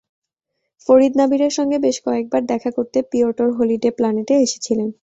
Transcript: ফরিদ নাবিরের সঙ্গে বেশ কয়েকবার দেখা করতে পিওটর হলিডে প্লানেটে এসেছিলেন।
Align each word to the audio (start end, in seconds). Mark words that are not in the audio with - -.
ফরিদ 0.89 1.13
নাবিরের 1.17 1.53
সঙ্গে 1.53 1.77
বেশ 1.79 1.97
কয়েকবার 2.05 2.41
দেখা 2.45 2.69
করতে 2.71 2.97
পিওটর 3.11 3.47
হলিডে 3.51 3.89
প্লানেটে 3.91 4.35
এসেছিলেন। 4.37 4.89